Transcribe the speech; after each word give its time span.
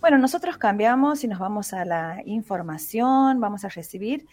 Bueno, 0.00 0.16
nosotros 0.18 0.58
cambiamos 0.58 1.24
y 1.24 1.28
nos 1.28 1.40
vamos 1.40 1.72
a 1.72 1.84
la 1.84 2.22
información, 2.24 3.40
vamos 3.40 3.64
a 3.64 3.68
recibir 3.68 4.26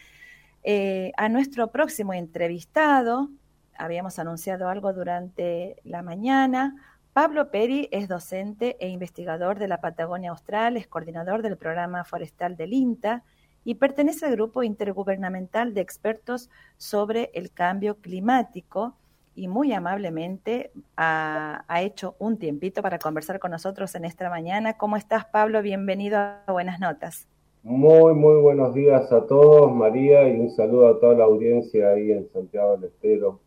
eh, 0.64 1.12
a 1.18 1.28
nuestro 1.28 1.72
próximo 1.72 2.14
entrevistado. 2.14 3.32
Habíamos 3.76 4.20
anunciado 4.20 4.70
algo 4.70 4.94
durante 4.94 5.78
la 5.84 6.04
mañana. 6.04 6.76
Pablo 7.14 7.50
Peri 7.50 7.90
es 7.92 8.08
docente 8.08 8.78
e 8.80 8.90
investigador 8.90 9.58
de 9.58 9.68
la 9.68 9.82
Patagonia 9.82 10.30
Austral, 10.30 10.78
es 10.78 10.86
coordinador 10.86 11.42
del 11.42 11.58
programa 11.58 12.04
forestal 12.04 12.56
del 12.56 12.72
INTA 12.72 13.24
y 13.64 13.76
pertenece 13.76 14.28
al 14.28 14.34
grupo 14.34 14.62
intergubernamental 14.62 15.74
de 15.74 15.82
expertos 15.82 16.52
sobre 16.78 17.32
el 17.34 17.52
cambio 17.52 18.00
climático 18.02 18.96
y 19.36 19.48
muy 19.50 19.74
amablemente 19.74 20.72
ha, 20.96 21.64
hecho 21.82 22.16
un 22.20 22.38
tiempito 22.38 22.82
para 22.82 22.98
conversar 23.00 23.40
con 23.40 23.52
nosotros 23.52 23.94
en 23.96 24.06
esta 24.06 24.30
mañana. 24.30 24.78
¿Cómo 24.78 24.96
estás, 24.96 25.26
Pablo? 25.26 25.62
Bienvenido 25.62 26.18
a 26.18 26.44
Buenas 26.48 26.80
Notas. 26.80 27.28
Muy, 27.62 28.14
muy 28.14 28.42
buenos 28.42 28.74
días 28.74 29.12
a 29.12 29.26
todos, 29.26 29.74
María, 29.74 30.28
y 30.30 30.40
un 30.40 30.50
saludo 30.52 30.88
a 30.88 31.00
toda 31.00 31.16
la 31.16 31.26
audiencia 31.26 31.90
ahí 31.90 32.12
en 32.12 32.30
Santiago 32.32 32.78
del 32.78 32.86
Estero. 32.86 33.40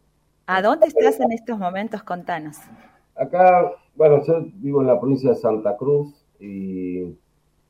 ¿A 0.46 0.60
dónde 0.60 0.86
estás 0.86 1.20
en 1.20 1.32
estos 1.32 1.58
momentos? 1.58 2.02
Contanos. 2.02 2.58
Acá, 3.16 3.72
bueno, 3.94 4.22
yo 4.27 4.44
vivo 4.55 4.80
en 4.82 4.88
la 4.88 5.00
provincia 5.00 5.30
de 5.30 5.36
Santa 5.36 5.77
Cruz 5.77 6.14
y 6.38 7.16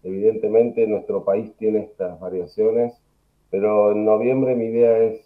evidentemente 0.03 0.87
nuestro 0.87 1.25
país 1.25 1.55
tiene 1.57 1.81
estas 1.81 2.19
variaciones, 2.19 2.95
pero 3.51 3.93
en 3.93 4.05
noviembre 4.05 4.57
mi 4.57 4.67
idea 4.67 4.99
es, 4.99 5.21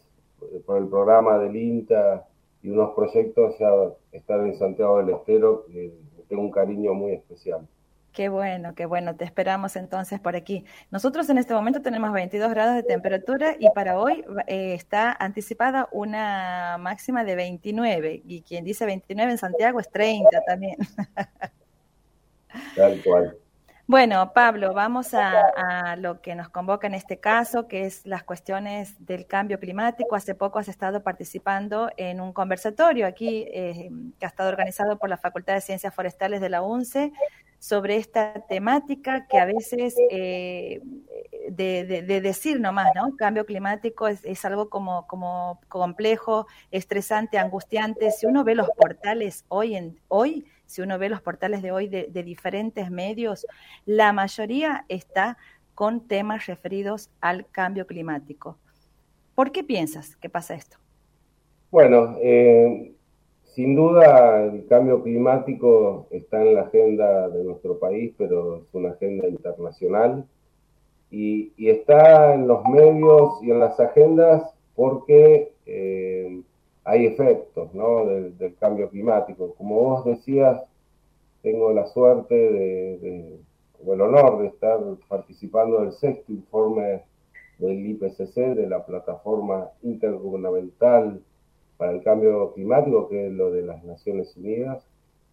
por 0.67 0.79
el 0.79 0.89
programa 0.89 1.39
del 1.39 1.56
INTA, 1.56 2.27
y 2.62 2.71
unos 2.71 2.95
proyectos 2.95 3.59
ya 3.59 3.71
están 4.12 4.47
en 4.47 4.57
Santiago 4.57 4.98
del 4.98 5.16
Estero, 5.16 5.66
que 5.66 5.93
tengo 6.29 6.43
un 6.43 6.51
cariño 6.51 6.95
muy 6.95 7.12
especial. 7.12 7.66
Qué 8.12 8.29
bueno, 8.29 8.75
qué 8.75 8.84
bueno. 8.84 9.16
Te 9.16 9.25
esperamos 9.25 9.75
entonces 9.75 10.20
por 10.20 10.37
aquí. 10.37 10.67
Nosotros 10.91 11.30
en 11.30 11.39
este 11.39 11.55
momento 11.55 11.80
tenemos 11.80 12.12
22 12.12 12.51
grados 12.51 12.75
de 12.75 12.83
temperatura 12.83 13.56
y 13.59 13.70
para 13.70 13.98
hoy 13.98 14.22
eh, 14.47 14.75
está 14.75 15.17
anticipada 15.19 15.89
una 15.92 16.77
máxima 16.78 17.25
de 17.25 17.37
29. 17.37 18.22
Y 18.27 18.42
quien 18.42 18.65
dice 18.65 18.84
29 18.84 19.33
en 19.33 19.39
Santiago 19.39 19.81
es 19.81 19.91
30 19.91 20.28
también. 20.47 20.77
Tal 22.77 23.03
cual. 23.03 23.39
Bueno, 23.88 24.33
Pablo, 24.33 24.72
vamos 24.75 25.12
a, 25.12 25.97
lo 25.97 26.20
que 26.20 26.36
nos 26.36 26.48
convoca 26.48 26.86
en 26.86 26.94
este 26.94 27.19
caso, 27.19 27.66
que 27.66 27.84
es 27.84 28.06
las 28.06 28.22
cuestiones 28.22 28.94
del 29.05 29.27
cambio 29.27 29.58
climático. 29.58 30.14
Hace 30.14 30.36
poco 30.36 30.61
has 30.61 30.69
estado 30.69 31.02
participando 31.02 31.91
en 31.97 32.20
un 32.20 32.33
conversatorio 32.33 33.06
aquí 33.06 33.44
eh, 33.53 33.91
que 34.19 34.25
ha 34.25 34.28
estado 34.28 34.50
organizado 34.50 34.98
por 34.98 35.10
la 35.10 35.19
Facultad 35.19 35.55
de 35.55 35.60
Ciencias 35.60 35.94
Forestales 35.94 36.41
de 36.41 36.48
la 36.48 36.62
UNCE 36.62 37.12
sobre 37.58 37.97
esta 37.97 38.34
temática 38.48 39.27
que 39.27 39.38
a 39.38 39.44
veces, 39.44 39.97
eh, 40.10 40.80
de, 41.50 42.20
decir 42.20 42.60
nomás, 42.60 42.88
¿no? 42.94 43.16
Cambio 43.16 43.47
climático 43.47 44.06
es, 44.06 44.25
es, 44.25 44.44
algo 44.44 44.69
como, 44.70 45.06
como 45.08 45.60
complejo, 45.69 46.47
estresante, 46.70 47.36
angustiante. 47.36 48.12
Si 48.12 48.27
uno 48.27 48.44
ve 48.44 48.55
los 48.55 48.70
portales 48.70 49.44
hoy, 49.48 49.75
en, 49.75 50.00
hoy 50.08 50.47
si 50.73 50.81
uno 50.81 50.98
ve 50.98 51.11
los 51.11 51.20
portales 51.20 51.61
de 51.61 51.70
hoy 51.70 51.87
de, 51.87 52.23
diferentes 52.23 52.91
medios, 52.91 53.47
la 53.84 54.15
mayoría 54.15 54.87
está 54.89 55.37
con 55.75 56.09
temas 56.09 56.47
referidos 56.47 57.11
al 57.20 57.47
cambio 57.51 57.87
climático. 57.87 58.56
¿Por 59.34 59.53
qué 59.53 59.62
piensas 59.62 60.17
que 60.17 60.31
pasa 60.31 60.55
esto? 60.55 60.78
Bueno, 61.70 62.17
eh, 62.23 62.95
sin 63.45 63.77
duda 63.77 64.45
el 64.45 64.67
cambio 64.67 65.03
climático 65.03 66.06
está 66.11 66.41
en 66.43 66.55
la 66.55 66.62
agenda 66.62 67.28
de 67.28 67.45
nuestro 67.45 67.78
país, 67.78 68.15
pero 68.17 68.62
es 68.62 68.62
una 68.73 68.93
agenda 68.93 69.28
internacional 69.28 70.25
y, 71.11 71.53
está 71.69 72.33
en 72.33 72.48
los 72.48 72.65
medios 72.65 73.43
y 73.43 73.50
en 73.50 73.61
las 73.61 73.78
agendas 73.78 74.55
porque 74.75 75.53
eh, 75.67 76.22
hay 76.84 77.06
efectos 77.06 77.70
del, 77.72 78.56
cambio 78.59 78.88
climático. 78.91 79.54
Como 79.54 79.75
vos 79.76 80.04
decías, 80.04 80.62
tengo 81.43 81.72
la 81.72 81.87
suerte 81.87 82.34
de, 82.34 83.38
o 83.84 83.94
el 83.94 84.00
honor 84.00 84.41
de 84.41 84.48
estar 84.48 84.81
participando 85.09 85.81
del 85.81 85.92
sexto 85.92 86.32
informe 86.32 87.03
del 87.59 87.87
IPCC, 87.87 88.54
de 88.54 88.69
la 88.69 88.84
Plataforma 88.84 89.71
Intergubernamental 89.82 91.22
para 91.76 91.92
el 91.92 92.03
Cambio 92.03 92.53
Climático, 92.54 93.09
que 93.09 93.26
es 93.26 93.32
lo 93.32 93.50
de 93.50 93.62
las 93.62 93.82
Naciones 93.84 94.37
Unidas, 94.37 94.84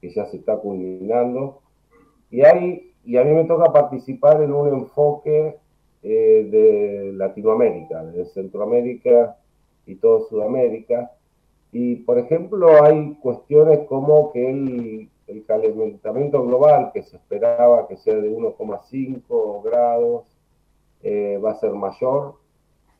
que 0.02 0.12
ya 0.12 0.26
se 0.26 0.38
está 0.38 0.58
culminando. 0.58 1.62
Y, 2.30 2.42
hay, 2.42 2.94
y 3.04 3.18
a 3.18 3.24
mí 3.24 3.32
me 3.32 3.46
toca 3.46 3.72
participar 3.72 4.42
en 4.44 4.54
un 4.54 4.68
enfoque 4.68 5.58
eh, 6.04 6.48
de 6.50 7.12
Latinoamérica, 7.14 8.04
de 8.06 8.26
Centroamérica 8.28 9.38
y 9.86 9.96
todo 9.96 10.28
Sudamérica, 10.28 11.12
y, 11.72 11.98
por 11.98 12.18
ejemplo, 12.18 12.84
hay 12.84 13.16
cuestiones 13.16 13.88
como 13.88 14.32
que 14.32 14.50
el, 14.50 15.10
calentamiento 15.46 16.44
global, 16.44 16.92
que 16.92 17.04
se 17.04 17.18
esperaba 17.18 17.88
que 17.88 17.98
sea 17.98 18.16
de 18.16 18.32
1,5 18.32 19.64
grados, 19.64 20.26
eh, 21.04 21.40
va 21.44 21.52
a 21.52 21.60
ser 21.60 21.72
mayor. 21.74 22.36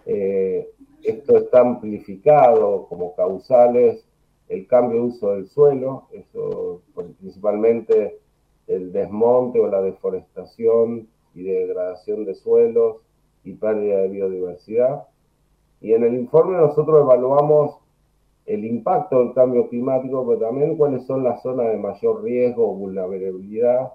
Eh, 0.06 0.70
esto 1.04 1.38
está 1.38 1.62
amplificado 1.62 2.86
como 2.88 3.16
causales 3.16 4.06
el 4.48 4.68
cambio 4.68 5.02
de 5.02 5.08
uso 5.08 5.32
del 5.32 5.48
suelo, 5.48 6.08
eso 6.12 6.82
principalmente 6.96 8.20
el 8.68 8.92
desmonte 8.92 9.60
o 9.60 9.68
la 9.68 9.82
deforestación 9.82 11.08
y 11.34 11.44
degradación 11.44 12.26
de 12.26 12.36
suelos 12.36 12.98
y 13.44 13.54
pérdida 13.54 14.02
de 14.02 14.08
biodiversidad. 14.10 15.08
Y 15.82 15.94
en 15.94 16.04
el 16.04 16.16
informe 16.16 16.58
nosotros 16.58 17.02
evaluamos 17.02 17.80
el 18.50 18.66
impacto 18.66 19.20
del 19.20 19.34
cambio 19.36 19.70
climático, 19.70 20.26
pero 20.26 20.40
también 20.40 20.76
cuáles 20.76 21.06
son 21.06 21.24
las 21.24 21.40
zonas 21.44 21.68
de 21.68 21.78
mayor 21.78 22.24
riesgo 22.24 22.74
vulnerabilidad 22.74 23.94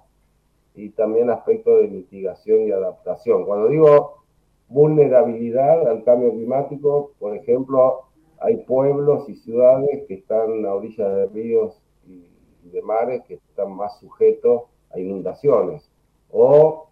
y 0.76 0.90
también 0.90 1.28
aspectos 1.28 1.82
de 1.82 1.88
mitigación 1.88 2.60
y 2.60 2.70
adaptación. 2.70 3.46
Cuando 3.46 3.66
digo 3.66 4.22
vulnerabilidad 4.68 5.88
al 5.88 6.04
cambio 6.04 6.30
climático, 6.30 7.10
por 7.18 7.34
ejemplo, 7.34 8.02
hay 8.38 8.58
pueblos 8.58 9.28
y 9.28 9.34
ciudades 9.34 10.04
que 10.06 10.14
están 10.14 10.64
a 10.64 10.74
orillas 10.74 11.16
de 11.16 11.26
ríos 11.26 11.82
y 12.06 12.28
de 12.70 12.80
mares 12.82 13.24
que 13.26 13.34
están 13.34 13.72
más 13.72 13.98
sujetos 13.98 14.62
a 14.92 15.00
inundaciones, 15.00 15.90
o 16.30 16.90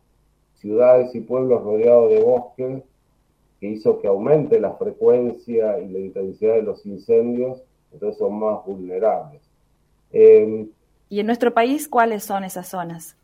ciudades 0.55 1.15
y 1.15 1.21
pueblos 1.21 1.63
rodeados 1.63 2.11
de 2.11 2.25
bosques 2.25 2.83
que 3.63 3.69
hizo 3.69 4.01
que 4.01 4.09
aumente 4.09 4.59
la 4.59 4.73
frecuencia 4.73 5.79
y 5.79 5.89
la 5.89 6.01
intensidad 6.01 6.55
de 6.55 6.63
los 6.63 6.85
incendios, 6.85 7.63
entonces 7.93 8.19
son 8.19 8.37
más 8.37 8.67
vulnerables. 8.67 9.41
Em, 10.11 10.69
¿Y 11.09 11.21
en 11.21 11.27
nuestro 11.27 11.55
país 11.55 11.87
cuáles 11.87 12.25
son 12.25 12.43
esas 12.43 12.67
zonas? 12.67 13.17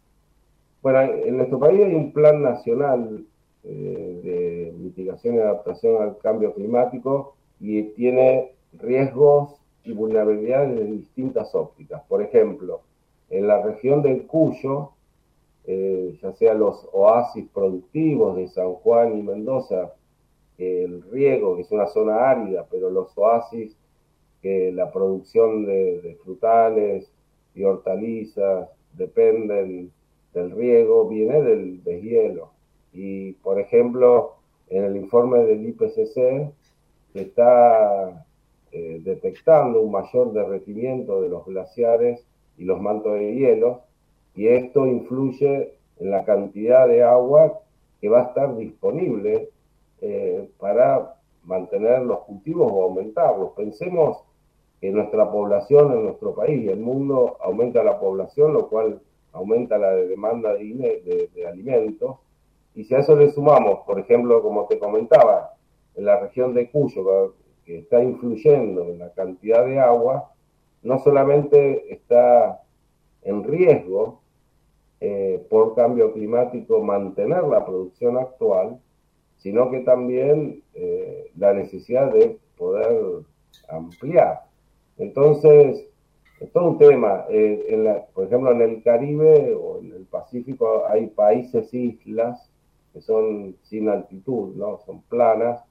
Bueno, 0.81 1.01
en 1.01 1.39
nuestro 1.39 1.59
país 1.59 1.83
hay 1.83 1.93
un 1.93 2.13
plan 2.13 2.41
nacional 2.41 3.25
eh, 3.65 4.21
de 4.23 4.73
mitigación 4.79 5.35
y 5.35 5.39
adaptación 5.39 6.01
al 6.01 6.19
cambio 6.19 6.55
climático 6.55 7.35
y 7.59 7.83
tiene 7.95 8.53
riesgos 8.75 9.57
y 9.83 9.93
vulnerabilidades 9.93 10.77
de 10.77 10.85
distintas 10.85 11.53
ópticas. 11.53 12.03
Por 12.09 12.23
ejemplo, 12.23 12.83
en 13.29 13.49
la 13.49 13.61
región 13.61 14.03
del 14.03 14.25
Cuyo, 14.29 14.93
eh, 15.65 16.17
ya 16.23 16.33
sea 16.35 16.55
los 16.55 16.89
oasis 16.93 17.45
productivos 17.53 18.37
de 18.37 18.47
San 18.47 18.75
Juan 18.75 19.19
y 19.19 19.23
Mendoza, 19.25 19.95
el 20.59 21.03
riego, 21.11 21.57
es 21.59 21.71
una 21.71 21.87
zona 21.87 22.29
árida, 22.29 22.67
pero 22.71 22.91
los 22.91 23.17
oasis, 23.17 23.77
que 24.43 24.73
la 24.73 24.93
producción 24.93 25.65
de, 25.67 26.19
frutales 26.23 27.11
y 27.55 27.65
hortalizas 27.65 28.69
dependen 28.93 29.91
del 30.35 30.51
riego, 30.51 31.09
viene 31.09 31.43
del 31.43 31.83
deshielo. 31.83 32.51
Y, 32.93 33.33
por 33.35 33.61
ejemplo, 33.61 34.35
en 34.69 34.85
el 34.85 34.97
informe 34.97 35.39
del 35.45 35.67
IPCC 35.67 36.53
se 37.13 37.21
está 37.21 38.27
eh, 38.73 39.01
detectando 39.03 39.81
un 39.81 39.93
mayor 39.93 40.33
derretimiento 40.33 41.23
de 41.23 41.29
los 41.29 41.45
glaciares 41.47 42.25
y 42.57 42.65
los 42.65 42.81
mantos 42.81 43.15
de 43.15 43.35
hielo, 43.35 43.83
y 44.35 44.49
esto 44.49 44.87
influye 44.87 45.75
en 45.99 46.11
la 46.11 46.25
cantidad 46.25 46.87
de 46.87 47.03
agua 47.03 47.61
que 48.01 48.09
va 48.09 48.21
a 48.21 48.25
estar 48.25 48.57
disponible 48.57 49.51
eh, 50.01 50.49
para 50.59 51.17
mantener 51.43 52.03
los 52.03 52.21
cultivos 52.21 52.71
o 52.73 52.83
aumentarlos. 52.85 53.53
Pensemos 53.57 54.23
que 54.81 54.91
nuestra 54.91 55.31
población 55.31 55.93
en 55.93 56.05
nuestro 56.05 56.35
país 56.35 56.65
y 56.65 56.69
el 56.69 56.81
mundo 56.81 57.37
aumenta 57.41 57.83
la 57.83 57.99
población, 57.99 58.53
lo 58.53 58.69
cual 58.69 59.01
aumenta 59.33 59.79
la 59.79 59.95
demanda 59.95 60.55
de, 60.55 61.29
alimentos. 61.49 62.17
Y 62.75 62.85
si 62.85 62.95
a 62.95 63.01
eso 63.01 63.17
le 63.17 63.31
sumamos, 63.31 63.81
por 63.87 63.99
ejemplo, 63.99 64.43
como 64.43 64.67
te 64.67 64.79
comentaba, 64.79 65.55
en 65.95 66.05
la 66.05 66.21
región 66.21 66.55
de 66.55 66.71
Cuyo, 66.71 67.35
que 67.65 67.79
está 67.79 68.03
influyendo 68.03 68.85
en 68.85 69.01
la 69.01 69.13
cantidad 69.13 69.67
de 69.67 69.81
agua, 69.81 70.33
no 70.83 70.99
solamente 71.01 71.93
está 71.93 72.63
en 73.23 73.43
riesgo 73.43 74.21
eh, 75.01 75.45
por 75.51 75.75
cambio 75.75 76.13
climático 76.13 76.83
mantener 76.83 77.45
la 77.45 77.65
producción 77.65 78.17
actual, 78.17 78.81
sino 79.39 79.71
que 79.71 79.81
también 79.81 80.63
eh, 80.75 81.31
la 81.37 81.55
necesidad 81.55 82.13
de 82.13 82.39
poder 82.57 83.23
ampliar. 83.69 84.43
Entonces, 84.99 85.89
es 86.41 86.53
todo 86.53 86.71
un 86.71 86.79
tema. 86.79 87.25
Eh, 87.31 88.05
por 88.15 88.27
ejemplo, 88.27 88.53
en 88.53 88.63
el 88.63 88.83
Caribe 88.83 89.55
o 89.55 89.81
en 89.81 89.93
el 89.93 90.05
Pacífico 90.05 90.85
hay 90.89 91.09
países, 91.09 91.73
islas, 91.73 92.51
que 92.93 93.01
son 93.01 93.57
sin 93.63 93.89
altitud, 93.89 94.55
¿no? 94.57 94.79
Son 94.87 95.03
planas 95.03 95.63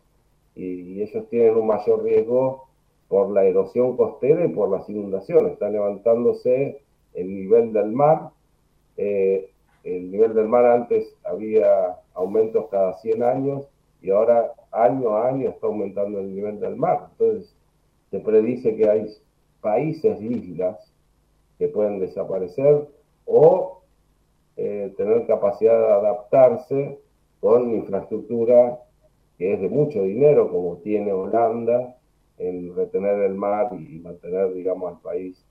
y, 0.56 1.02
ellos 1.02 1.30
tienen 1.30 1.56
un 1.56 1.68
mayor 1.68 2.04
riesgo 2.04 2.68
por 3.08 3.30
la 3.30 3.46
erosión 3.46 3.96
costera 3.96 4.46
y 4.46 4.50
por 4.50 4.70
las 4.70 4.90
inundaciones. 4.90 5.54
Está 5.54 5.70
levantándose 5.70 6.82
el 7.14 7.28
nivel 7.28 7.72
del 7.74 7.92
mar. 7.92 8.32
Eh, 8.98 9.52
el 9.84 10.12
nivel 10.12 10.34
del 10.34 10.48
mar 10.48 10.66
antes 10.66 11.08
había 11.24 11.98
aumentos 12.18 12.66
cada 12.70 12.98
100 12.98 13.24
años 13.24 13.68
y 14.02 14.10
ahora 14.10 14.54
año 14.72 15.16
a 15.16 15.30
año 15.30 15.50
está 15.50 15.68
aumentando 15.68 16.20
el 16.20 16.36
nivel 16.36 16.60
del 16.60 16.76
mar. 16.76 17.10
Entonces, 17.12 17.56
se 18.12 18.20
predice 18.20 18.76
que 18.76 18.90
hay 18.90 19.08
países, 19.62 20.22
islas, 20.22 20.92
que 21.58 21.68
pueden 21.68 22.00
desaparecer 22.00 22.88
o 23.26 23.82
eh, 24.56 24.94
tener 24.98 25.26
capacidad 25.28 25.78
de 25.80 25.94
adaptarse 25.94 27.00
con 27.40 27.74
infraestructura 27.74 28.80
que 29.38 29.54
es 29.54 29.62
de 29.62 29.70
mucho 29.70 30.02
dinero, 30.02 30.50
como 30.52 30.78
tiene 30.78 31.14
Holanda, 31.14 31.96
en 32.40 32.76
retener 32.76 33.20
el 33.22 33.36
mar 33.36 33.70
y 33.74 34.00
mantener, 34.00 34.54
digamos, 34.54 34.94
al 34.94 35.00
país 35.02 35.44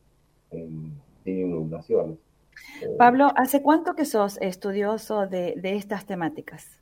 en, 0.51 0.93
sin 1.23 1.39
inundaciones. 1.39 2.19
Pablo, 2.99 3.33
¿hace 3.37 3.63
cuánto 3.63 3.95
que 3.95 4.05
sos 4.05 4.39
estudioso 4.41 5.27
de, 5.27 5.55
de 5.57 5.77
estas 5.77 6.07
temáticas? 6.07 6.81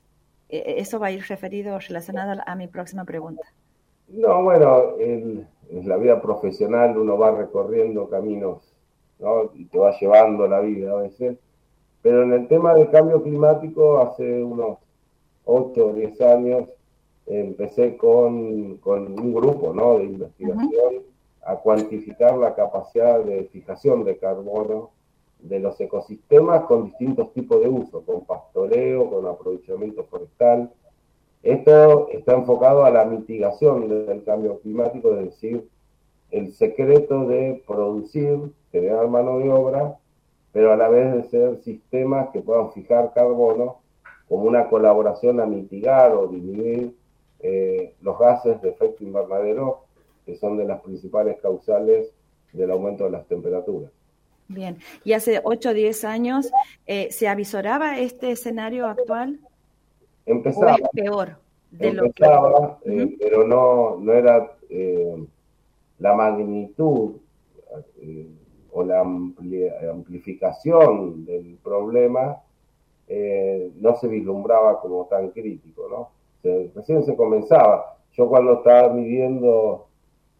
E, 0.48 0.58
e, 0.58 0.80
eso 0.80 0.98
va 0.98 1.08
a 1.08 1.10
ir 1.10 1.24
referido, 1.28 1.78
relacionado 1.78 2.40
a 2.46 2.54
mi 2.54 2.68
próxima 2.68 3.04
pregunta. 3.04 3.42
No, 4.08 4.42
bueno, 4.42 4.98
en, 4.98 5.46
la 5.70 5.96
vida 5.96 6.20
profesional 6.20 6.96
uno 6.96 7.18
va 7.18 7.32
recorriendo 7.32 8.08
caminos, 8.08 8.72
¿no? 9.18 9.50
Y 9.54 9.64
te 9.64 9.78
va 9.78 9.98
llevando 9.98 10.46
la 10.46 10.60
vida 10.60 10.92
a 10.92 10.96
veces. 10.96 11.38
Pero 12.02 12.22
en 12.22 12.32
el 12.32 12.46
tema 12.48 12.74
del 12.74 12.90
cambio 12.90 13.22
climático, 13.22 13.98
hace 13.98 14.44
unos 14.44 14.78
8 15.46 15.86
o 15.86 15.92
10 15.94 16.20
años, 16.20 16.68
empecé 17.26 17.96
con, 17.96 18.78
un 18.84 19.34
grupo 19.34 19.72
¿no? 19.72 19.98
de 19.98 20.04
investigación 20.04 21.02
a 21.42 21.56
cuantificar 21.56 22.36
la 22.36 22.54
capacidad 22.54 23.20
de 23.20 23.44
fijación 23.44 24.04
de 24.04 24.18
carbono 24.18 24.90
de 25.44 25.60
los 25.60 25.78
ecosistemas 25.78 26.64
con 26.64 26.86
distintos 26.86 27.32
tipos 27.34 27.60
de 27.60 27.68
uso, 27.68 28.02
con 28.02 28.24
pastoreo, 28.24 29.10
con 29.10 29.26
aprovechamiento 29.26 30.04
forestal. 30.04 30.72
Esto 31.42 32.08
está 32.08 32.34
enfocado 32.34 32.84
a 32.84 32.90
la 32.90 33.04
mitigación 33.04 33.88
del 33.88 34.24
cambio 34.24 34.58
climático, 34.60 35.14
es 35.14 35.26
decir, 35.26 35.68
el 36.30 36.52
secreto 36.52 37.26
de 37.26 37.62
producir, 37.66 38.38
generar 38.72 39.06
mano 39.08 39.38
de 39.38 39.52
obra, 39.52 39.98
pero 40.52 40.72
a 40.72 40.76
la 40.76 40.88
vez 40.88 41.12
de 41.12 41.24
ser 41.24 41.58
sistemas 41.58 42.30
que 42.30 42.40
puedan 42.40 42.72
fijar 42.72 43.12
carbono 43.12 43.80
como 44.28 44.44
una 44.44 44.68
colaboración 44.68 45.40
a 45.40 45.46
mitigar 45.46 46.12
o 46.12 46.26
disminuir 46.26 46.96
eh, 47.40 47.94
los 48.00 48.18
gases 48.18 48.62
de 48.62 48.70
efecto 48.70 49.04
invernadero, 49.04 49.84
que 50.24 50.36
son 50.36 50.56
de 50.56 50.64
las 50.64 50.80
principales 50.80 51.36
causales 51.42 52.14
del 52.54 52.70
aumento 52.70 53.04
de 53.04 53.10
las 53.10 53.26
temperaturas. 53.26 53.90
Bien, 54.48 54.78
y 55.04 55.14
hace 55.14 55.40
8 55.42 55.70
o 55.70 55.74
10 55.74 56.04
años, 56.04 56.50
eh, 56.86 57.10
¿se 57.10 57.28
avisoraba 57.28 57.98
este 57.98 58.32
escenario 58.32 58.86
actual? 58.86 59.40
Empezaba. 60.26 60.76
¿O 60.82 60.90
peor? 60.90 61.38
De 61.70 61.88
empezaba, 61.88 62.78
eh, 62.84 63.16
pero 63.18 63.46
no, 63.46 63.96
no 63.98 64.12
era 64.12 64.52
la 65.98 66.14
magnitud 66.14 67.16
o 68.72 68.84
la 68.84 69.00
amplificación 69.00 71.24
del 71.24 71.56
problema, 71.62 72.42
no 73.08 73.96
se 73.96 74.08
vislumbraba 74.08 74.80
como 74.80 75.06
tan 75.06 75.30
crítico, 75.30 75.88
¿no? 75.88 76.10
recién 76.74 77.04
se 77.04 77.16
comenzaba. 77.16 77.96
Yo 78.12 78.28
cuando 78.28 78.54
estaba 78.54 78.92
midiendo 78.92 79.86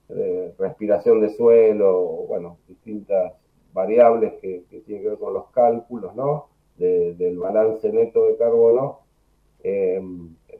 eh, 0.08 0.54
respiración 0.58 1.20
de 1.20 1.30
suelo, 1.30 2.26
bueno, 2.28 2.58
distintas 2.68 3.32
variables 3.74 4.34
que, 4.40 4.64
tienen 4.86 5.02
que 5.02 5.10
ver 5.10 5.18
con 5.18 5.34
los 5.34 5.50
cálculos, 5.50 6.14
¿no? 6.14 6.46
del 6.76 7.38
balance 7.38 7.92
neto 7.92 8.24
de 8.26 8.36
carbono, 8.36 9.00
eh, 9.62 10.02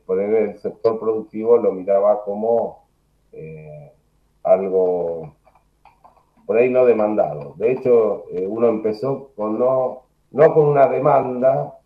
por 0.05 0.21
el 0.21 0.57
sector 0.59 0.99
productivo 0.99 1.57
lo 1.57 1.71
miraba 1.73 2.23
como 2.23 2.87
eh, 3.33 3.91
algo 4.43 5.35
por 6.45 6.57
ahí 6.57 6.69
no 6.69 6.85
demandado. 6.85 7.55
De 7.57 7.71
hecho, 7.71 8.25
eh, 8.31 8.45
uno 8.47 8.67
empezó 8.67 9.31
con 9.35 9.57
no, 9.57 10.03
no 10.31 10.53
con 10.53 10.67
una 10.67 10.87
demanda, 10.87 11.79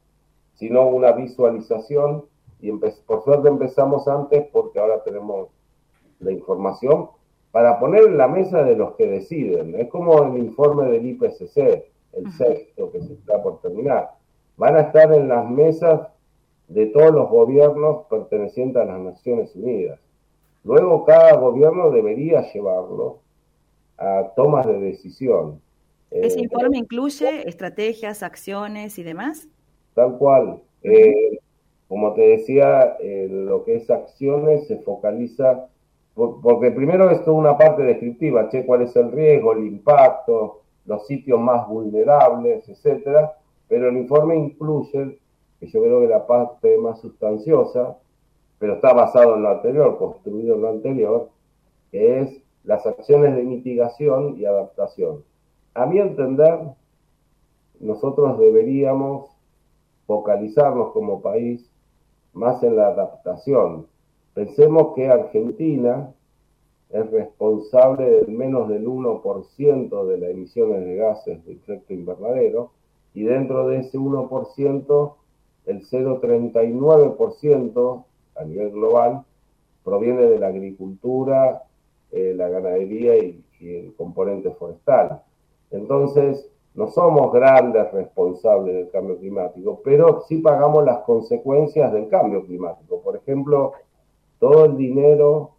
sino 0.55 0.87
una 0.87 1.13
visualización 1.13 2.25
y 2.59 2.71
por 2.71 3.23
suerte 3.23 3.47
empezamos 3.47 4.07
antes 4.07 4.47
porque 4.51 4.79
ahora 4.79 5.01
tenemos 5.03 5.47
la 6.19 6.31
información 6.31 7.09
para 7.51 7.79
poner 7.79 8.03
en 8.03 8.17
la 8.17 8.27
mesa 8.27 8.63
de 8.63 8.75
los 8.75 8.95
que 8.95 9.07
deciden. 9.07 9.75
Es 9.75 9.87
como 9.89 10.23
el 10.23 10.37
informe 10.37 10.89
del 10.89 11.05
IPCC, 11.05 11.85
el 12.13 12.31
sexto 12.37 12.91
que 12.91 13.01
se 13.01 13.13
está 13.13 13.41
por 13.41 13.61
terminar. 13.61 14.11
Van 14.57 14.75
a 14.75 14.81
estar 14.81 15.13
en 15.13 15.27
las 15.27 15.49
mesas 15.49 16.07
de 16.67 16.85
todos 16.87 17.11
los 17.11 17.29
gobiernos 17.29 18.05
pertenecientes 18.09 18.81
a 18.81 18.85
las 18.85 18.99
Naciones 18.99 19.55
Unidas. 19.55 19.99
Luego 20.63 21.05
cada 21.05 21.35
gobierno 21.37 21.89
debería 21.89 22.41
llevarlo 22.51 23.19
a 23.97 24.31
tomas 24.35 24.67
de 24.67 24.79
decisión. 24.79 25.61
¿Ese 26.11 26.39
eh, 26.39 26.43
informe 26.43 26.77
incluye 26.77 27.47
estrategias, 27.47 28.23
acciones 28.23 28.99
y 28.99 29.03
demás? 29.03 29.47
Tal 29.95 30.17
cual. 30.17 30.61
Eh, 30.83 31.39
como 31.87 32.13
te 32.13 32.21
decía, 32.21 32.97
lo 33.01 33.63
que 33.63 33.75
es 33.77 33.89
acciones 33.89 34.67
se 34.67 34.77
focaliza, 34.77 35.67
porque 36.19 36.71
primero 36.71 37.09
es 37.09 37.23
toda 37.23 37.37
una 37.37 37.57
parte 37.57 37.83
descriptiva, 37.83 38.49
che, 38.49 38.65
cuál 38.65 38.81
es 38.81 38.95
el 38.97 39.11
riesgo, 39.11 39.53
el 39.53 39.65
impacto, 39.65 40.61
los 40.85 41.07
sitios 41.07 41.39
más 41.39 41.67
vulnerables, 41.67 42.67
etcétera, 42.67 43.37
pero 43.69 43.87
el 43.87 43.97
informe 43.97 44.35
incluye, 44.35 45.19
que 45.59 45.67
yo 45.67 45.81
creo 45.81 46.01
que 46.01 46.07
la 46.07 46.27
parte 46.27 46.77
más 46.77 46.99
sustanciosa, 46.99 47.97
pero 48.57 48.73
está 48.73 48.93
basado 48.93 49.35
en 49.35 49.43
lo 49.43 49.49
anterior, 49.49 49.97
construido 49.97 50.55
en 50.55 50.61
lo 50.61 50.69
anterior, 50.69 51.29
que 51.91 52.19
es 52.19 52.41
las 52.63 52.85
acciones 52.85 53.35
de 53.35 53.43
mitigación 53.43 54.35
y 54.37 54.45
adaptación. 54.45 55.23
A 55.73 55.85
mi 55.85 55.99
entender, 55.99 56.59
nosotros 57.79 58.37
deberíamos 58.39 59.29
focalizarnos 60.05 60.91
como 60.91 61.21
país 61.21 61.69
más 62.33 62.61
en 62.63 62.75
la 62.75 62.87
adaptación. 62.87 63.87
Pensemos 64.33 64.93
que 64.95 65.07
Argentina 65.07 66.13
es 66.89 67.09
responsable 67.11 68.09
del 68.09 68.29
menos 68.29 68.67
del 68.69 68.87
1% 68.87 70.05
de 70.05 70.17
las 70.17 70.29
emisiones 70.31 70.83
de 70.85 70.95
gases 70.95 71.45
de 71.45 71.51
efecto 71.53 71.93
invernadero 71.93 72.71
y 73.13 73.23
dentro 73.23 73.67
de 73.67 73.79
ese 73.79 73.97
1%, 73.97 75.13
el 75.65 75.85
0,39% 75.85 78.05
a 78.35 78.43
nivel 78.43 78.71
global 78.71 79.23
proviene 79.83 80.21
de 80.23 80.39
la 80.39 80.47
agricultura, 80.47 81.63
eh, 82.11 82.33
la 82.35 82.49
ganadería 82.49 83.17
y 83.17 83.43
el 83.61 83.93
componente 83.95 84.49
forestal. 84.51 85.21
Entonces, 85.71 86.49
no 86.73 86.87
somos 86.87 87.31
grandes 87.33 87.91
responsables 87.91 88.73
del 88.73 88.89
cambio 88.89 89.17
climático, 89.17 89.81
pero 89.83 90.21
sí 90.27 90.37
pagamos 90.37 90.85
las 90.85 90.99
consecuencias 90.99 91.91
del 91.91 92.07
cambio 92.07 92.45
climático. 92.45 93.01
Por 93.01 93.17
ejemplo, 93.17 93.73
todo 94.39 94.63
el 94.65 94.77
dinero 94.77 95.51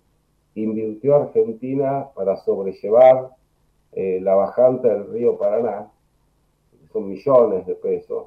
invirtió 0.54 1.16
Argentina 1.16 2.08
para 2.14 2.36
sobrellevar 2.38 3.30
eh, 3.92 4.20
la 4.22 4.34
bajante 4.34 4.88
del 4.88 5.10
río 5.12 5.38
Paraná, 5.38 5.90
son 6.92 7.08
millones 7.08 7.66
de 7.66 7.74
pesos, 7.74 8.26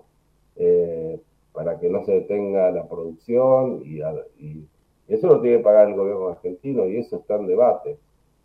eh, 0.55 1.19
para 1.51 1.79
que 1.79 1.89
no 1.89 2.03
se 2.05 2.13
detenga 2.13 2.71
la 2.71 2.87
producción 2.87 3.81
y, 3.85 4.01
eso 5.07 5.27
lo 5.27 5.41
tiene 5.41 5.57
que 5.57 5.63
pagar 5.63 5.89
el 5.89 5.95
gobierno 5.95 6.29
argentino 6.29 6.87
y 6.87 6.97
eso 6.97 7.17
está 7.17 7.35
en 7.35 7.45
debate. 7.45 7.99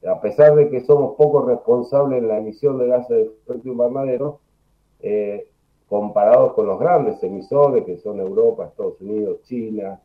A 0.07 0.21
pesar 0.21 0.57
de 0.57 0.69
que 0.69 0.81
somos 0.81 1.17
poco 1.17 1.47
responsables 1.47 2.19
en 2.19 2.29
la 2.29 2.39
emisión 2.39 2.79
de 2.79 2.89
gases 2.89 3.09
de 3.09 3.23
efecto 3.23 3.69
invernadero, 3.69 4.41
eh, 5.01 5.49
comparados 5.89 6.53
con 6.55 6.67
los 6.67 6.79
grandes 6.79 7.23
emisores 7.23 7.85
que 7.85 7.97
son 7.99 8.21
Europa, 8.21 8.67
Estados 8.67 9.01
Unidos, 9.01 9.41
China, 9.45 10.01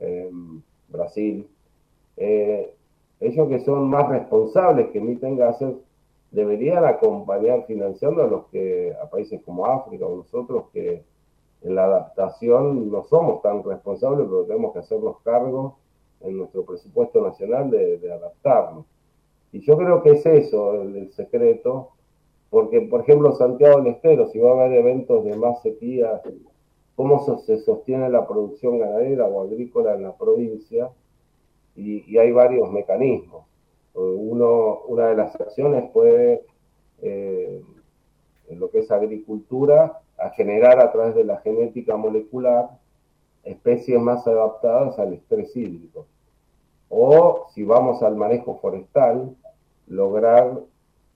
em, 0.00 0.62
Brasil, 0.88 1.46
eh, 2.16 2.74
ellos 3.22 3.48
que 3.48 3.60
son 3.60 3.88
más 3.88 4.08
responsables, 4.08 4.88
que 4.90 4.98
emiten 4.98 5.36
gases, 5.36 5.76
deberían 6.32 6.84
acompañar 6.84 7.64
financiando 7.66 8.22
a 8.22 8.26
los 8.26 8.46
que, 8.46 8.94
a 9.00 9.08
países 9.08 9.40
como 9.44 9.66
África 9.66 10.06
o 10.06 10.16
nosotros 10.16 10.64
que 10.72 11.04
en 11.62 11.74
la 11.74 11.84
adaptación 11.84 12.90
no 12.90 13.04
somos 13.04 13.40
tan 13.42 13.62
responsables, 13.62 14.26
pero 14.28 14.44
tenemos 14.44 14.72
que 14.72 14.80
hacernos 14.80 15.20
cargo 15.22 15.76
en 16.20 16.36
nuestro 16.36 16.64
presupuesto 16.64 17.22
nacional 17.22 17.70
de, 17.70 18.12
adaptarnos. 18.12 18.86
Y 19.52 19.60
yo 19.60 19.76
creo 19.76 20.02
que 20.02 20.10
es 20.10 20.26
eso 20.26 20.82
el, 20.82 21.12
secreto, 21.12 21.90
porque 22.50 22.80
por 22.80 23.02
ejemplo 23.02 23.32
Santiago 23.32 23.80
del 23.80 23.94
Estero, 23.94 24.26
si 24.28 24.40
va 24.40 24.50
a 24.50 24.64
haber 24.64 24.78
eventos 24.78 25.24
de 25.24 25.36
más 25.36 25.62
sequía, 25.62 26.20
cómo 26.96 27.20
se 27.38 27.58
sostiene 27.58 28.08
la 28.08 28.26
producción 28.26 28.78
ganadera 28.78 29.26
o 29.26 29.42
agrícola 29.42 29.94
en 29.94 30.02
la 30.02 30.16
provincia, 30.16 30.90
y, 31.76 32.18
hay 32.18 32.32
varios 32.32 32.70
mecanismos. 32.70 33.46
Uno, 33.94 34.80
una 34.88 35.08
de 35.08 35.16
las 35.16 35.38
acciones 35.40 35.90
puede, 35.90 36.44
eh, 37.02 37.62
en 38.48 38.60
lo 38.60 38.70
que 38.70 38.80
es 38.80 38.90
agricultura, 38.90 40.00
a 40.18 40.30
generar 40.30 40.80
a 40.80 40.92
través 40.92 41.14
de 41.14 41.24
la 41.24 41.38
genética 41.38 41.96
molecular 41.96 42.70
especies 43.44 44.00
más 44.00 44.26
adaptadas 44.26 44.98
al 44.98 45.14
estrés 45.14 45.54
hídrico. 45.56 46.06
O 46.88 47.46
si 47.54 47.64
vamos 47.64 48.02
al 48.02 48.16
manejo 48.16 48.58
forestal, 48.60 49.34
lograr 49.86 50.60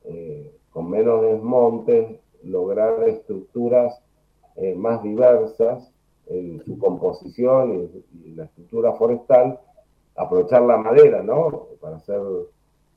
eh, 0.04 0.52
con 0.70 0.90
menos 0.90 1.22
desmontes, 1.22 2.18
lograr 2.42 3.08
estructuras 3.08 4.00
eh, 4.56 4.74
más 4.74 5.02
diversas 5.02 5.90
en 6.26 6.62
su 6.64 6.78
composición 6.78 7.90
y, 8.14 8.34
la 8.34 8.44
estructura 8.44 8.92
forestal, 8.94 9.60
aprovechar 10.16 10.62
la 10.62 10.78
madera, 10.78 11.22
¿no? 11.22 11.68
Para 11.80 11.96
hacer, 11.96 12.20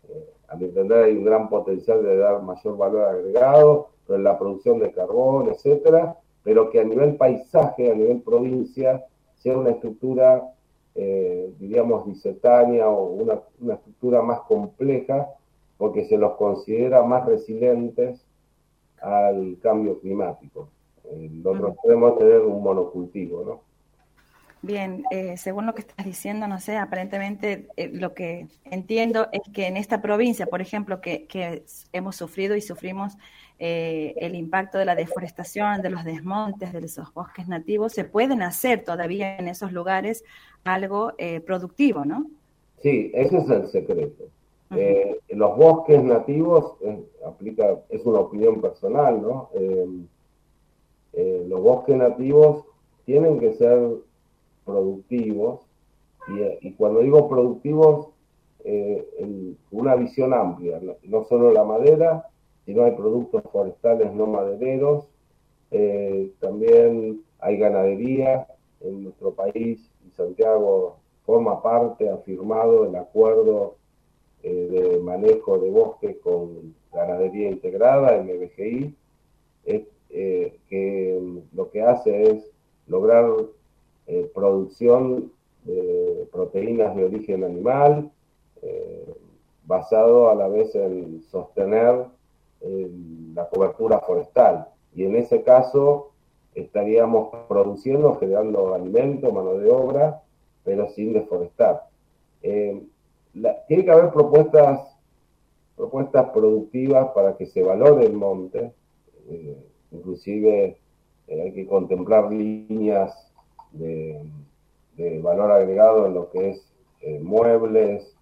eh, 0.10 0.30
a 0.48 0.56
mi 0.56 0.66
entender, 0.66 1.04
hay 1.04 1.18
un 1.18 1.26
gran 1.26 1.50
potencial 1.50 2.04
de 2.04 2.18
dar 2.18 2.42
mayor 2.42 2.78
valor 2.78 3.04
agregado, 3.04 3.90
en 4.16 4.24
la 4.24 4.38
producción 4.38 4.80
de 4.80 4.92
carbón, 4.92 5.50
etcétera, 5.50 6.18
pero 6.44 6.70
que 6.70 6.80
a 6.80 6.84
nivel 6.84 7.16
paisaje, 7.16 7.92
a 7.92 7.96
nivel 7.96 8.22
provincia, 8.22 9.06
sea 9.36 9.58
una 9.58 9.72
estructura, 9.72 10.52
eh, 10.96 11.54
diríamos, 11.60 12.06
disetaria 12.06 12.90
o 12.90 13.10
una, 13.14 13.40
una, 13.60 13.76
estructura 13.76 14.22
más 14.22 14.42
compleja, 14.42 15.30
porque 15.78 16.06
se 16.06 16.18
los 16.18 16.36
considera 16.38 17.04
más 17.04 17.26
resilientes 17.26 18.26
al 19.02 19.58
cambio 19.62 20.00
climático. 20.00 20.70
Nosotros 21.12 21.76
podemos 21.82 22.18
tener 22.18 22.42
un 22.42 22.62
monocultivo, 22.62 23.44
¿no? 23.44 23.69
Bien, 24.62 25.04
eh, 25.10 25.38
según 25.38 25.66
lo 25.66 25.74
que 25.74 25.82
estás 25.82 26.06
diciendo, 26.06 26.46
no 26.48 26.60
sé, 26.60 26.76
aparentemente 26.76 27.70
eh, 27.78 27.90
lo 27.94 28.14
que 28.14 28.48
entiendo 28.66 29.30
es 29.32 29.42
que 29.54 29.68
en 29.68 29.78
esta 29.78 30.02
provincia, 30.02 30.48
por 30.48 30.60
ejemplo, 30.60 31.00
que, 31.00 31.28
que 31.28 31.64
hemos 31.94 32.18
sufrido 32.18 32.58
y 32.58 32.62
sufrimos 32.62 33.18
eh, 33.58 34.16
el 34.18 34.36
impacto 34.36 34.78
de 34.78 34.84
la 34.84 34.96
deforestación, 34.96 35.82
de 35.82 35.90
los 35.90 36.04
desmontes, 36.04 36.74
de 36.74 36.80
esos 36.80 37.14
bosques 37.14 37.48
nativos, 37.48 37.94
se 37.94 38.04
pueden 38.04 38.42
hacer 38.42 38.84
todavía 38.84 39.38
en 39.38 39.48
esos 39.48 39.72
lugares 39.72 40.26
algo 40.66 41.14
productivo, 41.46 42.04
¿no? 42.04 42.26
Sí, 42.82 43.12
ese 43.14 43.38
es 43.38 43.50
el 43.50 43.68
secreto. 43.68 44.26
los 45.30 45.58
bosques 45.58 46.04
nativos, 46.04 46.76
aplica, 47.26 47.80
es 47.90 48.06
una 48.06 48.20
opinión 48.20 48.60
personal, 48.60 49.22
¿no? 49.22 49.50
los 51.14 51.62
bosques 51.62 51.96
nativos 51.96 52.66
tienen 53.06 53.40
que 53.40 53.54
ser 53.54 53.80
productivos, 54.70 55.70
y, 56.62 56.72
cuando 56.74 57.00
digo 57.00 57.28
productivos, 57.28 58.10
eh, 58.64 59.56
una 59.72 59.96
visión 59.96 60.34
amplia, 60.34 60.80
no, 61.04 61.24
solo 61.26 61.52
la 61.52 61.64
madera, 61.64 62.28
sino 62.66 62.84
hay 62.84 62.92
productos 62.92 63.44
forestales 63.52 64.14
no 64.14 64.28
madereros, 64.28 65.06
eh, 65.72 66.32
también 66.40 67.24
hay 67.40 67.58
ganadería 67.58 68.48
en 68.82 69.06
nuestro 69.06 69.34
país 69.34 69.90
y 70.06 70.12
Santiago 70.16 70.98
forma 71.26 71.62
parte, 71.62 72.10
ha 72.10 72.18
firmado 72.18 72.86
el 72.86 72.96
acuerdo 72.96 73.76
eh, 74.44 74.68
de 74.72 75.00
manejo 75.00 75.58
de 75.58 75.70
bosques 75.70 76.18
con 76.18 76.76
ganadería 76.92 77.50
integrada, 77.50 78.22
MBGI, 78.22 78.96
que 80.68 81.46
lo 81.54 81.70
que 81.72 81.82
hace 81.82 82.24
es 82.24 82.52
lograr 82.88 83.26
eh, 84.12 84.28
producción 84.34 85.32
de 85.66 86.28
proteínas 86.32 86.96
de 86.96 87.06
origen 87.06 87.44
animal, 87.44 88.10
eh, 88.64 89.14
basado 89.66 90.32
a 90.32 90.36
la 90.36 90.48
vez 90.48 90.74
en 90.74 91.22
sostener 91.22 92.06
eh, 92.62 92.92
la 93.36 93.48
cobertura 93.50 94.00
forestal. 94.00 94.68
Y 94.96 95.04
en 95.04 95.16
ese 95.16 95.44
caso 95.44 96.10
estaríamos 96.56 97.30
produciendo, 97.48 98.16
generando 98.16 98.74
alimento, 98.74 99.32
mano 99.32 99.60
de 99.60 99.70
obra, 99.70 100.24
pero 100.64 100.90
sin 100.90 101.14
deforestar. 101.14 101.84
tiene 102.42 103.86
que 103.86 103.92
haber 103.92 104.12
propuestas, 104.12 104.98
propuestas 105.78 106.32
productivas 106.32 107.10
para 107.10 107.38
que 107.38 107.46
se 107.46 107.62
valore 107.62 108.08
el 108.08 108.14
monte, 108.14 108.74
inclusive 109.92 110.80
hay 111.28 111.54
que 111.54 111.68
contemplar 111.68 112.32
líneas 112.32 113.29
de, 113.72 114.26
valor 115.22 115.52
agregado 115.52 116.08
en 116.08 116.14
lo 116.14 116.30
que 116.30 116.50
es 116.52 116.74
eh, 117.02 117.20
muebles, 117.20 118.16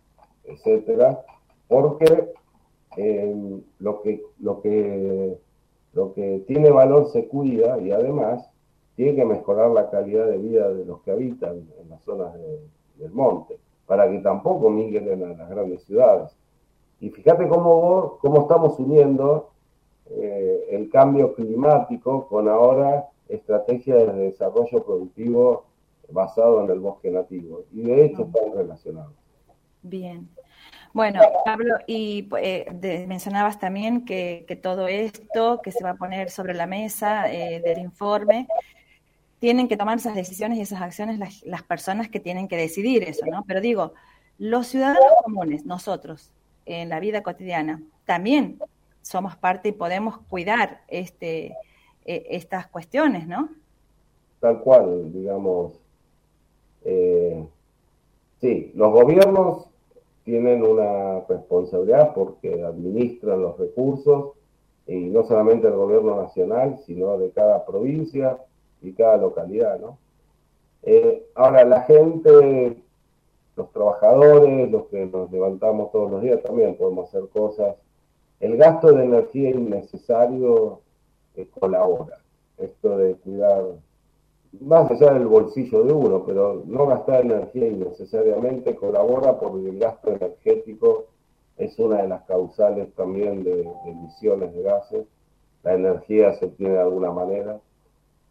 etcétera, 0.44 1.24
porque 1.68 2.34
eh, 2.98 3.62
lo, 3.80 4.02
que, 4.02 4.24
lo, 4.40 4.62
que, 4.62 5.38
lo 5.94 6.14
que 6.14 6.44
tiene 6.48 6.70
valor 6.70 7.10
se 7.10 7.28
cuida 7.28 7.80
y 7.80 7.92
además 7.92 8.48
tiene 8.96 9.16
que 9.16 9.26
mejorar 9.26 9.72
la 9.72 9.90
calidad 9.90 10.28
de 10.28 10.38
vida 10.38 10.70
de 10.74 10.86
los 10.86 11.02
que 11.02 11.12
habitan 11.12 11.68
en 11.80 11.90
las 11.90 12.02
zonas 12.04 12.34
del 12.96 13.12
monte, 13.12 13.60
para 13.86 14.10
que 14.10 14.20
tampoco 14.20 14.70
migren 14.70 15.24
a 15.24 15.34
las 15.38 15.50
grandes 15.50 15.84
ciudades. 15.84 16.36
Y 17.00 17.10
fíjate 17.10 17.48
cómo, 17.48 18.18
cómo 18.20 18.42
estamos 18.42 18.80
uniendo 18.80 19.52
eh, 20.10 20.68
el 20.72 20.90
cambio 20.90 21.36
climático 21.36 22.28
con 22.28 22.48
ahora 22.48 23.08
estrategias 23.30 24.16
de 24.16 24.24
desarrollo 24.24 24.84
productivo 24.84 25.66
basado 26.10 26.64
en 26.64 26.72
el 26.72 26.80
bosque 26.80 27.12
nativo. 27.12 27.66
Y 27.72 27.82
de 27.82 28.06
hecho 28.06 28.24
están 28.24 28.54
relacionados. 28.54 29.14
Bien. 29.82 30.30
Bueno, 30.94 31.22
Pablo, 31.46 31.76
y 31.86 32.28
eh, 32.42 33.06
mencionabas 33.08 33.60
también 33.60 34.06
que, 34.06 34.60
todo 34.62 34.88
esto 34.88 35.62
que 35.62 35.72
se 35.72 35.84
va 35.84 35.92
a 35.92 35.96
poner 35.96 36.30
sobre 36.30 36.54
la 36.54 36.66
mesa 36.66 37.32
eh, 37.32 37.62
del 37.62 37.80
informe, 37.80 38.48
tienen 39.40 39.68
que 39.68 39.78
tomar 39.78 39.98
esas 39.98 40.16
decisiones 40.16 40.58
y 40.58 40.62
esas 40.62 40.82
acciones 40.82 41.20
las, 41.20 41.44
las, 41.44 41.62
personas 41.62 42.10
que 42.10 42.20
tienen 42.20 42.48
que 42.48 42.58
decidir 42.58 43.04
eso, 43.04 43.26
¿no? 43.28 43.44
Pero 43.48 43.62
digo, 43.62 43.94
los 44.40 44.68
ciudadanos 44.68 45.14
comunes, 45.24 45.66
nosotros, 45.66 46.32
en 46.66 46.90
la 46.90 47.00
vida 47.00 47.22
cotidiana, 47.22 47.84
también 48.06 48.60
somos 49.02 49.36
parte 49.36 49.70
y 49.70 49.74
podemos 49.74 50.18
cuidar 50.30 50.82
este, 50.88 51.56
eh, 52.08 52.26
estas 52.30 52.68
cuestiones, 52.68 53.28
¿no? 53.28 53.50
Tal 54.40 54.62
cual, 54.62 55.12
digamos. 55.12 55.74
Eh, 56.86 57.46
sí, 58.40 58.72
los 58.76 58.94
gobiernos 58.94 59.66
tienen 60.24 60.64
una 60.64 61.20
responsabilidad 61.28 62.14
porque 62.14 62.64
administran 62.64 63.42
los 63.42 63.58
recursos 63.58 64.36
y 64.88 64.96
no 64.96 65.24
solamente 65.26 65.68
el 65.68 65.74
gobierno 65.74 66.22
nacional, 66.22 66.80
sino 66.86 67.18
de 67.18 67.32
cada 67.32 67.66
provincia 67.66 68.38
y 68.82 68.94
cada 68.94 69.18
localidad, 69.18 69.78
¿no? 69.78 69.98
Eh, 70.84 71.28
ahora, 71.36 71.66
la 71.66 71.82
gente, 71.82 72.78
los 73.58 73.70
trabajadores, 73.74 74.72
los 74.72 74.86
que 74.86 75.06
nos 75.08 75.30
levantamos 75.30 75.92
todos 75.92 76.10
los 76.10 76.22
días, 76.22 76.42
también 76.42 76.78
podemos 76.78 77.10
hacer 77.10 77.28
cosas. 77.28 77.76
El 78.40 78.56
gasto 78.56 78.94
de 78.94 79.04
energía 79.04 79.50
innecesario 79.50 80.80
colabora. 81.46 82.20
Esto 82.58 82.98
de 82.98 83.16
cuidar, 83.16 83.64
más 84.60 84.90
allá 84.90 85.14
del 85.14 85.28
bolsillo 85.28 85.84
de 85.84 85.94
uno, 85.94 86.24
pero 86.26 86.64
no 86.66 86.88
gastar 86.88 87.22
energía 87.22 87.68
innecesariamente 87.68 88.76
colabora 88.76 89.40
porque 89.40 89.70
el 89.70 89.80
gasto 89.80 90.12
energético 90.12 91.06
es 91.58 91.78
una 91.80 92.02
de 92.02 92.08
las 92.08 92.24
causales 92.24 92.94
también 92.96 93.44
de, 93.44 93.68
emisiones 93.86 94.54
de 94.54 94.62
gases. 94.62 95.06
La 95.64 95.74
energía 95.74 96.34
se 96.36 96.46
obtiene 96.46 96.74
de 96.74 96.82
alguna 96.82 97.12
manera. 97.12 97.60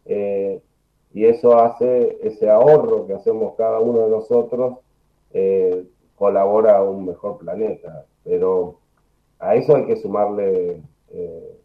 Eh, 0.05 0.61
y 1.13 1.25
eso 1.25 1.57
hace, 1.57 2.17
ese 2.21 2.49
ahorro 2.49 3.07
que 3.07 3.13
hacemos 3.13 3.55
cada 3.55 3.79
uno 3.79 4.01
de 4.01 4.09
nosotros, 4.09 4.79
eh, 5.31 5.85
colabora 6.15 6.77
a 6.77 6.83
un 6.83 7.05
mejor 7.05 7.37
planeta. 7.37 8.05
Pero 8.23 8.79
a 9.39 9.55
eso 9.55 9.75
hay 9.75 9.85
que 9.85 9.97
sumarle 9.97 10.81
eh, 11.09 11.59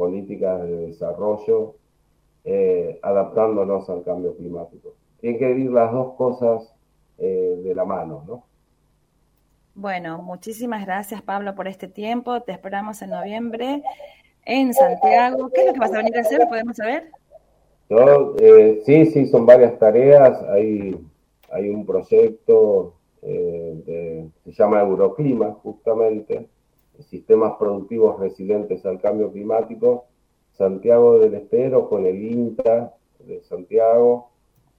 políticas 0.00 0.62
de 0.62 0.86
desarrollo, 0.86 1.74
eh, 2.44 2.98
adaptándonos 3.02 3.90
al 3.90 4.02
cambio 4.02 4.34
climático. 4.34 4.94
Tienen 5.20 5.38
que 5.38 5.50
ir 5.50 5.70
las 5.70 5.92
dos 5.92 6.14
cosas 6.14 6.74
eh, 7.18 7.60
de 7.62 7.74
la 7.74 7.84
mano, 7.84 8.24
¿no? 8.26 8.44
Bueno, 9.74 10.22
muchísimas 10.22 10.86
gracias 10.86 11.20
Pablo 11.20 11.54
por 11.54 11.68
este 11.68 11.86
tiempo. 11.86 12.40
Te 12.40 12.52
esperamos 12.52 13.02
en 13.02 13.10
noviembre 13.10 13.82
en 14.46 14.72
Santiago. 14.72 15.50
¿Qué 15.50 15.60
es 15.60 15.66
lo 15.66 15.72
que 15.74 15.80
vas 15.80 15.92
a 15.92 15.98
venir 15.98 16.16
a 16.16 16.20
hacer? 16.22 16.48
¿Podemos 16.48 16.78
saber? 16.78 17.10
Yo, 17.90 18.36
eh, 18.40 18.80
sí, 18.86 19.04
sí, 19.04 19.26
son 19.26 19.44
varias 19.44 19.78
tareas. 19.78 20.42
Hay, 20.44 20.98
hay 21.52 21.68
un 21.68 21.84
proyecto 21.84 22.94
eh, 23.20 23.82
de, 23.84 24.30
se 24.46 24.52
llama 24.52 24.80
Euroclima, 24.80 25.52
justamente, 25.62 26.48
sistemas 27.06 27.54
productivos 27.58 28.18
resilientes 28.18 28.84
al 28.86 29.00
cambio 29.00 29.32
climático. 29.32 30.06
Santiago 30.52 31.18
del 31.18 31.34
Estero 31.34 31.88
con 31.88 32.06
el 32.06 32.22
INTA 32.22 32.94
de 33.20 33.40
Santiago 33.42 34.30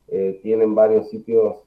eh, 0.08 0.40
tienen 0.44 0.76
varios 0.76 1.10
sitios 1.10 1.58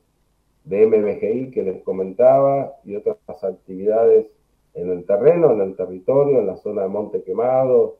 de 0.64 0.86
MBGI 0.86 1.50
que 1.50 1.62
les 1.62 1.82
comentaba 1.82 2.74
y 2.84 2.96
otras 2.96 3.16
actividades 3.42 4.26
en 4.74 4.90
el 4.90 5.04
terreno, 5.04 5.52
en 5.52 5.60
el 5.60 5.76
territorio, 5.76 6.40
en 6.40 6.46
la 6.46 6.56
zona 6.56 6.82
de 6.82 6.88
Monte 6.88 7.22
Quemado, 7.22 7.96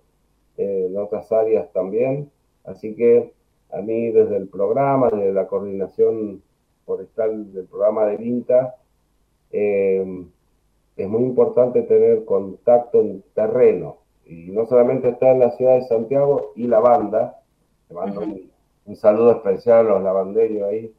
eh, 0.56 0.87
en 0.88 0.96
otras 0.99 1.30
áreas 1.32 1.73
también. 1.73 2.30
Así 2.64 2.94
que 2.94 3.32
a 3.70 3.80
mí 3.80 4.11
desde 4.11 4.37
el 4.37 4.49
programa, 4.49 5.11
desde 5.11 5.32
la 5.32 5.46
coordinación 5.46 6.42
forestal 6.84 7.52
del 7.52 7.66
programa 7.66 8.06
del 8.06 8.26
INTA, 8.26 8.76
eh, 9.50 10.25
es 10.96 11.08
muy 11.08 11.22
importante 11.22 11.82
tener 11.82 12.24
contacto 12.24 13.00
en 13.00 13.22
terreno. 13.34 13.98
Y 14.26 14.50
no 14.50 14.66
solamente 14.66 15.08
estar 15.08 15.34
en 15.34 15.40
la 15.40 15.50
ciudad 15.52 15.74
de 15.74 15.86
Santiago 15.86 16.52
y 16.54 16.66
la 16.66 16.80
banda, 16.80 17.40
le 17.88 17.94
mando 17.94 18.20
un, 18.20 18.96
saludo 18.96 19.32
especial 19.32 19.86
a 19.86 19.90
los 19.90 20.02
lavanderos 20.02 20.62
ahí, 20.62 20.94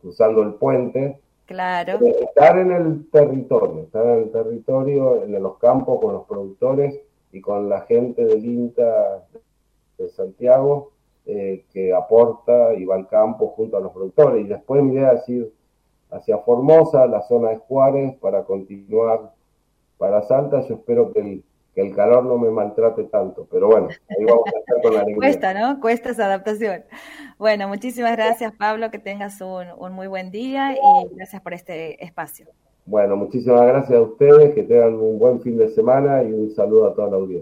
cruzando 0.00 0.42
el 0.42 0.54
puente. 0.54 1.18
Claro. 1.46 1.98
Estar 2.04 2.58
en 2.58 2.72
el 2.72 3.10
territorio, 3.10 3.84
estar 3.84 4.04
en 4.04 4.18
el 4.24 4.30
territorio, 4.30 5.24
en 5.24 5.42
los 5.42 5.56
campos, 5.58 6.00
con 6.00 6.12
los 6.12 6.26
productores 6.26 7.00
y 7.32 7.40
con 7.40 7.68
la 7.68 7.80
gente 7.82 8.24
del 8.24 8.44
INTA 8.44 9.24
de 9.96 10.08
Santiago, 10.10 10.92
eh, 11.24 11.64
que 11.72 11.92
aporta 11.92 12.74
y 12.74 12.84
va 12.84 12.96
al 12.96 13.08
campo 13.08 13.48
junto 13.48 13.78
a 13.78 13.80
los 13.80 13.92
productores. 13.92 14.44
Y 14.44 14.48
después 14.48 14.82
me 14.82 14.92
idea 14.92 15.14
decir 15.14 15.52
hacia 16.10 16.38
Formosa, 16.38 17.06
la 17.06 17.22
zona 17.22 17.50
de 17.50 17.56
Juárez, 17.56 18.16
para 18.20 18.44
continuar 18.44 19.32
para 19.98 20.22
Salta. 20.22 20.60
Yo 20.66 20.76
espero 20.76 21.12
que 21.12 21.20
el, 21.20 21.44
que 21.74 21.82
el 21.82 21.94
calor 21.94 22.24
no 22.24 22.38
me 22.38 22.50
maltrate 22.50 23.04
tanto, 23.04 23.46
pero 23.50 23.68
bueno, 23.68 23.88
ahí 24.08 24.24
vamos 24.24 24.44
a 24.46 24.58
estar 24.58 24.82
con 24.82 24.94
la 24.94 25.00
alegría. 25.02 25.16
Cuesta, 25.16 25.54
¿no? 25.54 25.80
Cuesta 25.80 26.10
esa 26.10 26.26
adaptación. 26.26 26.84
Bueno, 27.38 27.68
muchísimas 27.68 28.12
gracias, 28.12 28.52
Pablo, 28.52 28.90
que 28.90 28.98
tengas 28.98 29.40
un, 29.40 29.66
un 29.78 29.92
muy 29.92 30.06
buen 30.06 30.30
día 30.30 30.74
y 30.74 31.14
gracias 31.14 31.42
por 31.42 31.54
este 31.54 32.02
espacio. 32.04 32.46
Bueno, 32.88 33.16
muchísimas 33.16 33.66
gracias 33.66 33.98
a 33.98 34.00
ustedes, 34.00 34.54
que 34.54 34.62
tengan 34.62 34.94
un 34.94 35.18
buen 35.18 35.42
fin 35.42 35.58
de 35.58 35.68
semana 35.68 36.22
y 36.22 36.32
un 36.32 36.50
saludo 36.50 36.88
a 36.88 36.94
toda 36.94 37.10
la 37.10 37.16
audiencia. 37.16 37.36